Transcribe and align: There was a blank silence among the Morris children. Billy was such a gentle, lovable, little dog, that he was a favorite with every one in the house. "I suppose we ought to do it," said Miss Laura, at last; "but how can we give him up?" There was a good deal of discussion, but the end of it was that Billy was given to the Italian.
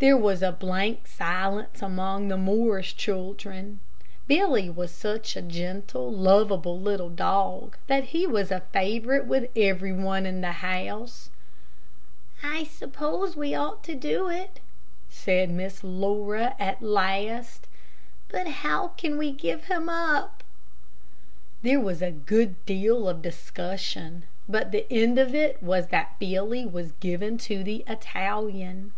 There 0.00 0.16
was 0.16 0.42
a 0.42 0.50
blank 0.50 1.06
silence 1.06 1.80
among 1.82 2.26
the 2.26 2.36
Morris 2.36 2.92
children. 2.92 3.78
Billy 4.26 4.68
was 4.68 4.90
such 4.90 5.36
a 5.36 5.40
gentle, 5.40 6.10
lovable, 6.10 6.80
little 6.80 7.08
dog, 7.08 7.76
that 7.86 8.06
he 8.06 8.26
was 8.26 8.50
a 8.50 8.64
favorite 8.72 9.24
with 9.24 9.48
every 9.54 9.92
one 9.92 10.26
in 10.26 10.40
the 10.40 10.50
house. 10.50 11.30
"I 12.42 12.64
suppose 12.64 13.36
we 13.36 13.54
ought 13.54 13.84
to 13.84 13.94
do 13.94 14.28
it," 14.28 14.58
said 15.08 15.48
Miss 15.48 15.84
Laura, 15.84 16.56
at 16.58 16.82
last; 16.82 17.68
"but 18.30 18.48
how 18.48 18.88
can 18.88 19.16
we 19.16 19.30
give 19.30 19.66
him 19.66 19.88
up?" 19.88 20.42
There 21.62 21.78
was 21.78 22.02
a 22.02 22.10
good 22.10 22.66
deal 22.66 23.08
of 23.08 23.22
discussion, 23.22 24.24
but 24.48 24.72
the 24.72 24.92
end 24.92 25.20
of 25.20 25.36
it 25.36 25.62
was 25.62 25.86
that 25.90 26.18
Billy 26.18 26.66
was 26.66 26.94
given 26.98 27.38
to 27.46 27.62
the 27.62 27.84
Italian. 27.86 28.92